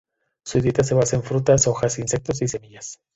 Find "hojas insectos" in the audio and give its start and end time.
1.67-2.41